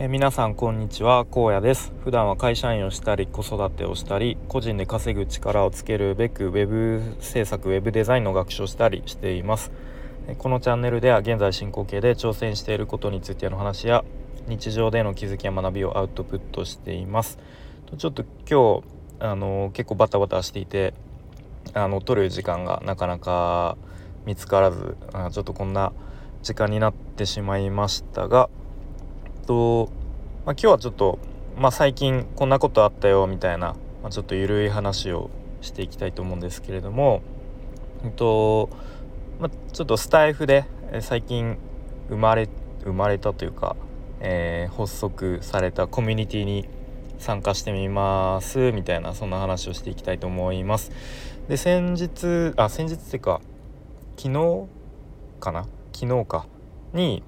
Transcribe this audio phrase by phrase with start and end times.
[0.00, 1.92] え、皆さんこんにちは荒野です。
[2.04, 9.72] 普段は会社員をしたり子育てをしたり個人で稼ぐ力をつけるべくウェブ制作ウェブデザインの学習をしたりしています。
[10.38, 14.04] このチャンネルでは現在進行形で挑戦していることについての話や
[14.46, 17.40] 日常での気づきや学びをアウトプットしています。
[17.96, 18.82] ちょっと今
[19.18, 20.94] 日あの結構バタバタしていて
[21.74, 23.76] あの撮る時間がなかなか
[24.26, 25.92] 見つからずあちょっとこんな
[26.44, 28.48] 時間になってしまいましたが
[29.48, 29.86] と、
[30.44, 31.18] まあ、今日はちょっと、
[31.56, 35.30] まあ、最近こんなことあったよみたいな、まあ、ちょっと緩い話を
[35.62, 37.22] していきたいと思うんですけれども、
[38.04, 38.68] えっと
[39.40, 40.66] まあ、ちょっとスタイフで
[41.00, 41.56] 最近
[42.10, 42.48] 生まれ
[42.84, 43.74] 生まれたというか、
[44.20, 46.68] えー、発足されたコミュニティに
[47.18, 50.92] 参加してみますみたいなそんな話をしていきたいと思います。
[51.48, 53.40] で先日あ先日っていうか
[54.16, 54.66] 昨日
[55.40, 55.66] かな？
[55.92, 56.46] 昨日か？
[56.92, 57.22] に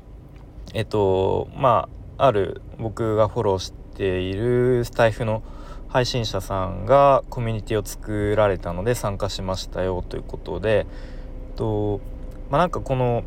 [0.75, 5.42] えっとまあある僕がフォローしているスタイフの
[5.89, 12.00] 配信者さんがコミュニティを作られたので参加しましたよということで、えっと
[12.50, 13.25] まあ、なんかこの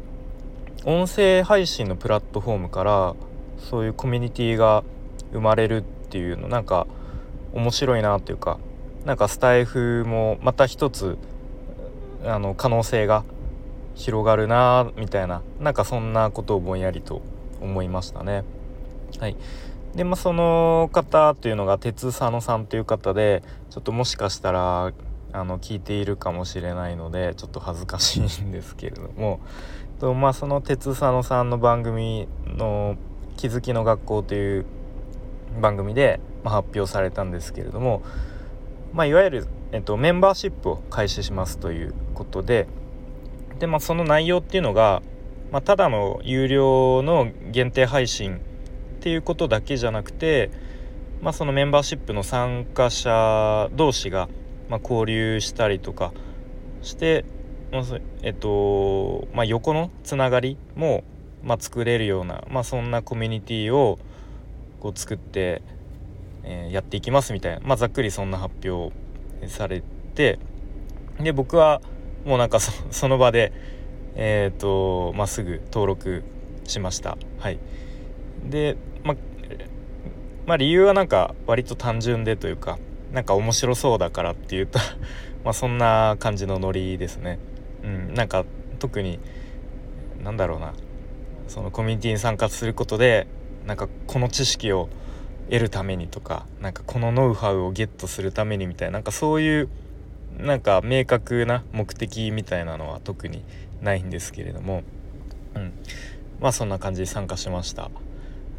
[0.86, 3.16] 音声配信のプラットフォームから
[3.58, 4.84] そういうコミュニティが
[5.32, 6.86] 生まれるっていうのなんか
[7.54, 8.60] 面白いなというか
[9.06, 11.18] なんかスタイフもまた一つ
[12.24, 13.26] あの可能性が
[13.96, 17.22] 広がるなみたいななんかそんなことをぼんやりと
[17.60, 18.44] 思いましたね。
[19.20, 19.36] はい。
[19.96, 24.92] でまあその方というのが鉄佐野さんという方でちょっともしかしたら
[25.32, 29.40] あの聞いているかもしれないのでちょっと恥ずかしいんですけれども。
[30.00, 32.98] とまあその鉄佐野さんの番組の
[33.38, 34.66] 「気づきの学校」という
[35.62, 38.02] 番組で、まあ、発表されたんですけれども、
[38.92, 42.68] まあ、いわゆる、えっと、メンバーシップを開始しますということで
[43.60, 45.02] で、まあ、その内容っていうのが、
[45.52, 48.42] まあ、ただの有料の限定配信
[49.04, 50.50] っていうことだけじゃなくて、
[51.22, 54.30] まあ、そのメンバーシップの参加者同士が、
[54.70, 56.14] まあ、交流したりとか
[56.82, 57.26] して、
[57.74, 57.84] ま
[58.22, 61.04] えっとまあ、横のつながりも、
[61.44, 64.00] まあ、作れるような、まあ、そんなコミュニティを
[64.80, 65.62] こう作って、
[66.46, 68.94] え、やっていきますみたいな、まあ、ざっくりそんな発表
[69.50, 69.84] され
[70.16, 70.40] て
[71.20, 71.82] で僕は
[72.24, 73.52] もうなんかその場で
[74.16, 76.24] えっ、とまあ、すぐ登録
[76.64, 77.18] しました。
[77.40, 77.60] はい。
[78.50, 79.16] でま
[80.46, 82.78] まあ理由はなんか割と単純でというか
[83.12, 84.80] なんか面白そうだからっていうと
[85.44, 87.40] まあそんな感じのノリですね。
[87.84, 88.46] うんなんか
[88.80, 89.20] 特に
[90.24, 90.74] なんだろうな
[91.48, 93.28] そのコミュニティに参加することで
[93.68, 94.90] なんかこの知識を
[95.50, 99.70] 得るためにとかなんかこのノウハウをゲットするためにみたいななんかそういう
[100.38, 103.44] なんか明確な目的みたいなのは特に
[103.82, 104.84] ないんですけれども、
[105.56, 105.74] うん、
[106.40, 107.92] まあそんな感じで参加しました。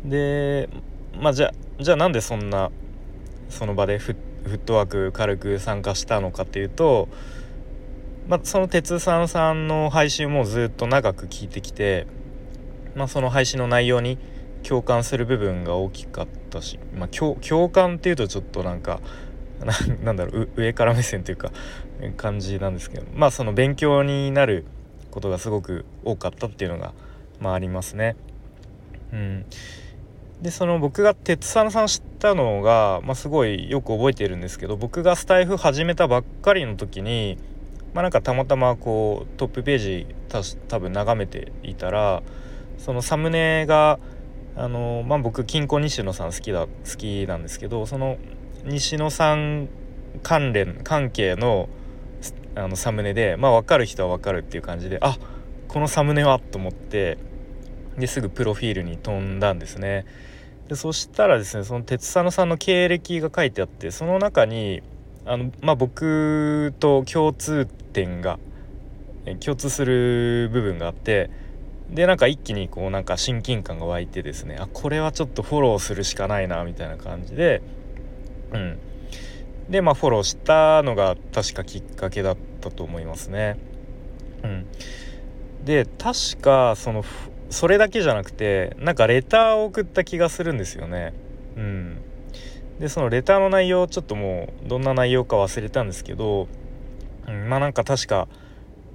[0.04, 0.68] で
[1.20, 2.70] まあじゃじゃあなんでそんな
[3.48, 7.08] その場でフットワーク軽く参加したのかっていうと、
[8.28, 12.06] まあ、その鉄さんさんの配信もずっと長く聞いてきて、
[12.94, 14.18] まあ、その配信の内容に
[14.62, 19.00] 共感する部分が大きかったし、まあ、共感っていうとちょっとなんか
[20.02, 21.52] なんだろう上から目線というか
[22.16, 24.64] 感じなんですけどまあその勉強になる
[25.10, 26.92] ことがすごく多かったっていうのが、
[27.40, 28.16] まあ、ありますね。
[29.12, 29.46] うん、
[30.42, 37.38] でその僕が鉄佐野さん知ったのが、まあ、すごいよく覚えているんですけど僕がスタイフ始めたばっかりの時に、
[37.94, 40.06] まあ、なんかたまたまこうトップページ
[40.68, 42.22] 多分眺めていたら
[42.78, 43.98] そのサムネが
[44.56, 48.18] あのまあ僕金庫西野さん好きだ好きなんですけどその
[48.64, 49.68] 西野さん
[50.22, 51.68] 関連関係の
[52.56, 55.18] あのサムネでまあ分かる人は分かるっていう感じであ
[55.68, 57.18] このサムネはと思って
[57.98, 60.04] ですぐプロフィールに飛んだんですね。
[60.68, 64.82] でそしたらですねその鉄佐野さんの経歴が書いてあってその中に
[65.26, 68.38] あの、まあ、僕と共通点が
[69.40, 71.30] 共通する部分があって
[71.90, 77.60] でなんか一気にこうなんか親近感が湧いてですねあこれはちょっとフォローするしかないなみたいな感じで
[78.52, 78.78] うん。
[79.68, 83.58] でまあフォローしたのが確かきっかけだったと思いますね。
[84.42, 84.66] うん。
[85.64, 87.04] で確かその
[87.54, 91.14] それだけじゃなくてなんかレターを送った気がするんですよね。
[91.56, 91.98] うん。
[92.80, 96.48] でそのレターの内容ちょっともうどんな内容か忘れたんですけど、
[97.28, 98.26] うん、まあなんか確か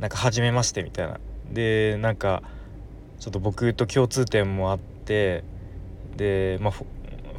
[0.02, 1.22] なんか初めましてみたいな。
[1.50, 2.44] でなんか
[3.20, 5.46] ちょっと僕と共通点もあって
[6.18, 6.84] でまあフ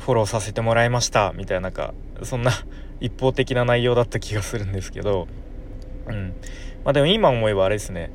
[0.07, 2.51] ォローさせてもらいましたみたいななんかそんな
[2.99, 5.29] 一方的な内容だった気がするんですけど
[6.07, 6.35] うん。
[6.83, 8.11] まあでも今思えばあれですね。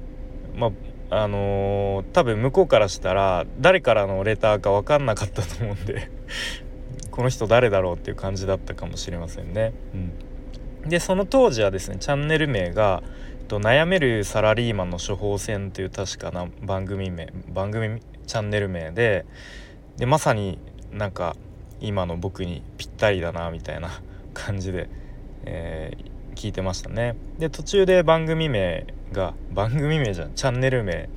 [0.56, 0.72] まあ
[1.10, 6.10] あのー、多分向こうからしたら誰からのレターか分かんなかったと思うんで
[7.12, 9.74] この人誰だろうっていう感じだったかもしれませんね。
[10.84, 13.04] うん、でその当時はですねチャンネル名が
[13.48, 19.26] 「と悩めるサラリーマンの処方箋」という確かな番組名番組チャンネル名で
[19.98, 20.60] でまさに
[20.92, 21.36] なんか
[21.80, 24.02] 今の僕にぴったりだなみたいな
[24.34, 24.90] 感じで、
[25.46, 27.16] えー、聞いてましたね。
[27.38, 31.10] で途中で番組名が番組名じゃんチャンネル名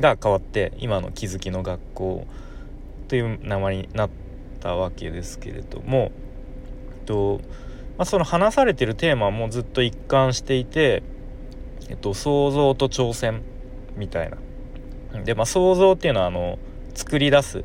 [0.00, 2.26] が変わって今の気づきの学校
[3.08, 4.10] という名前になっ
[4.60, 6.12] たわけですけれども
[7.06, 7.40] と、
[7.96, 11.02] まあ、その話されてるテーマもずっと一貫していて、
[11.88, 13.42] えっと、想像と挑戦
[13.96, 14.36] みたいな。
[15.24, 16.58] でまあ想像っていうのはあの
[16.94, 17.64] 作り出す、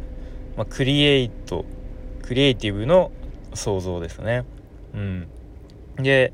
[0.55, 1.65] まあ、クリエイト
[2.21, 3.11] クリエイティブの
[3.53, 4.45] 想像ですね。
[4.93, 5.27] うん、
[5.97, 6.33] で、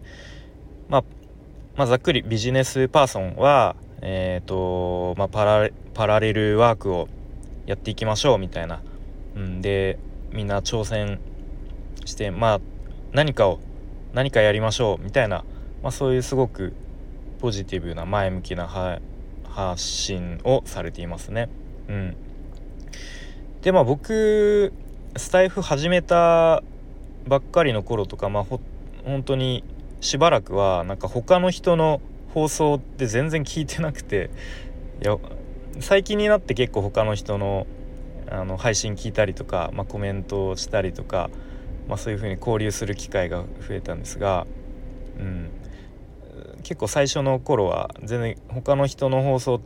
[0.88, 1.04] まあ、
[1.80, 7.08] まあ、ざっくりビジネスパーソンは、えーとまあ、パラパラレルワークを
[7.68, 8.82] やっていきましょうみたいな、
[9.38, 9.98] うん、で
[10.34, 11.22] みんな挑戦
[12.04, 12.62] してまあ
[13.14, 13.62] 何かを
[14.12, 15.46] 何かやりましょうみたいな、
[15.82, 16.74] まあ、そういうすごく
[17.40, 18.68] ポジティブな前向きな
[19.46, 21.48] 発信をされていますね。
[21.88, 22.18] うん、
[23.62, 24.74] でまあ僕
[25.16, 26.62] スタイフ始めた
[27.26, 28.60] ばっかりの頃とかまあほ
[29.06, 29.64] 本当に
[30.02, 32.02] しばらくはなんか他の人の
[32.34, 34.30] 放送って全然聞いてなくて
[35.02, 35.18] いや
[35.80, 37.68] 最近になって結構他の人の
[38.32, 41.32] あの配信聞いたりとか、まあ、コメントをしたりとか、
[41.88, 44.46] まあ、そういう風に交流する機会が増えたんですが、
[45.20, 45.50] うん、
[46.62, 49.62] 結構最初の頃は全然他の人の放送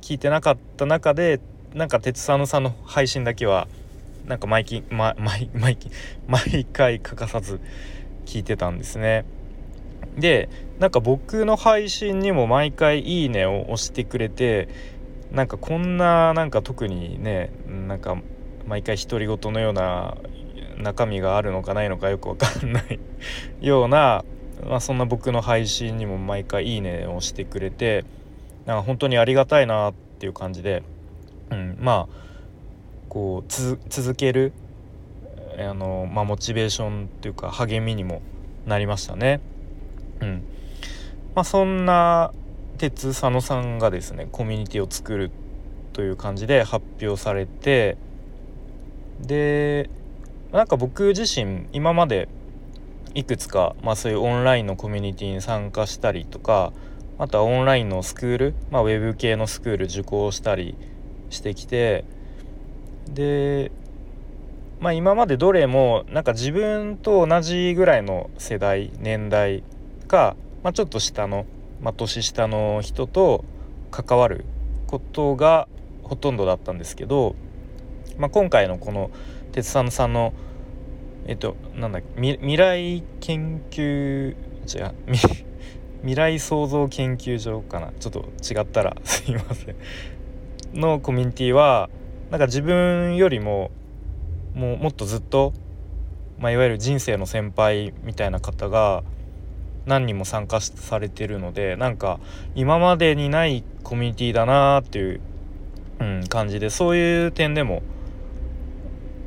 [0.00, 1.40] 聞いてなかった中で
[1.74, 3.66] なんか鉄佐野さんの配信だけは
[4.24, 5.50] なんか毎毎毎
[6.28, 7.60] 毎回欠かさず
[8.24, 9.24] 聞いてたんですね。
[10.16, 10.48] で
[10.78, 14.68] なんか僕の配信にも毎回「いいね」を押してくれて
[15.30, 18.16] なんかこんななんか特にねなんか
[18.66, 20.16] 毎回独り言のような
[20.78, 22.98] 中身があるのかないのかよくわかんない
[23.60, 24.24] ような、
[24.66, 28.04] まあ、そんな僕の配信にも毎回「いいね」を押してくれて
[28.64, 30.82] なんか本当にありがたいなっていう感じで、
[31.50, 32.26] うん、まあ
[33.08, 33.52] こう
[33.88, 34.52] 続ける
[35.58, 38.20] あの、まあ、モチベーションっていうか励みにも
[38.66, 39.40] なりましたね。
[40.20, 40.42] うん。
[41.34, 42.32] まあ、そんな
[42.78, 45.30] 鉄佐野さんがですねコミュニティを作る
[45.92, 47.96] という感じで発表されて
[49.20, 49.90] で
[50.52, 52.28] なんか僕自身今まで
[53.14, 56.72] いくつか、まあ、そういうオンラインのコミュニティに参加したりとか
[57.18, 60.76] あとはオンラインのスクール、まあ、ウェブ系のスクール受講したり
[61.30, 62.04] してきて
[63.08, 63.72] で
[64.80, 69.62] まあ今までどれもなんか自分と同じぐらいの世代年代
[70.06, 71.46] か、まあ、ちょっと下の、
[71.80, 73.44] まあ、年下の人と
[73.90, 74.44] 関わる
[74.86, 75.68] ことが
[76.02, 77.34] ほとんどだったんですけど、
[78.18, 79.10] まあ、今回のこの
[79.52, 80.32] 鉄さんさんの
[81.26, 84.94] えっとなんだ未来研究違う
[86.02, 87.92] 未来創造研究所かな？
[87.98, 89.76] ちょっと違ったら すいません。
[90.74, 91.90] のコミュニティは
[92.30, 93.70] なんか自分よりも
[94.54, 95.52] もうもっとずっと、
[96.38, 99.02] まあ、いわゆる人生の先輩みたいな方が
[99.86, 102.18] 何人も参加されてるのでなんか
[102.54, 105.20] 今までにないコミュニティだなっていう、
[106.00, 107.82] うん、感じでそういう点でも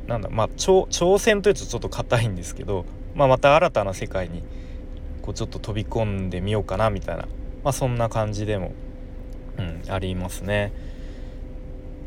[0.06, 2.84] なんだまあ挑戦というとちょっと硬いんですけど、
[3.14, 4.42] まあ、また新たな世界に
[5.22, 7.22] こうちょっと飛び込んでみようかなみたいな、
[7.64, 8.72] まあ、そんな感じでも、
[9.58, 10.72] うん、ありますね。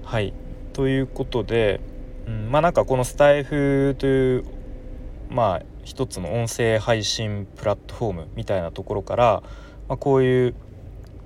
[0.04, 0.34] はい
[0.74, 1.80] ということで、
[2.28, 4.44] うん、まあなんかこのスタイフという
[5.30, 9.44] まあ一つの音声配信プラットフォームみたいなところから、
[9.88, 10.56] まあ、こういう、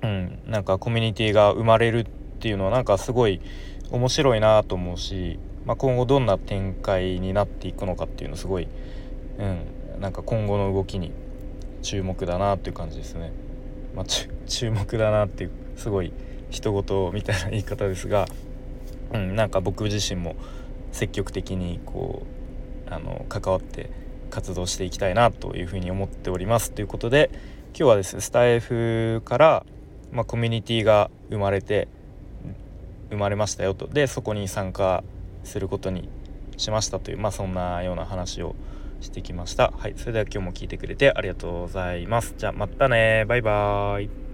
[0.02, 2.06] うん、なんかコミュニティが生まれるっ
[2.40, 3.42] ていうのはなんかすごい
[3.92, 8.68] 面白いなと思うし、まあ、今後どんな展開になっていくのかっていうのすごい、
[9.38, 11.12] うん、なんか今後の動きに
[11.82, 13.32] 注目だなっていう感じですね。
[13.96, 14.06] まあ、
[14.48, 16.12] 注目だなっていうすごい
[16.50, 18.26] 人事みたいな言い方ですが、
[19.14, 20.36] うん、なんか僕自身も
[20.92, 22.24] 積極的にこ
[22.90, 23.90] うあの関わって
[24.30, 27.30] 活動していきたいなというふうに思っておりますということで
[27.70, 29.66] 今日はですねスタイフから、
[30.12, 31.88] まあ、コミュニティが生まれて
[33.10, 35.04] 生まれましたよとでそこに参加
[35.44, 36.10] することに
[36.58, 38.56] しましたという、まあ、そんなような話を
[39.00, 39.74] してきました。
[39.78, 42.34] はい、それでは今日も聞いてくれてありがとうございます。
[42.38, 44.27] じゃあまたねバイバーイ。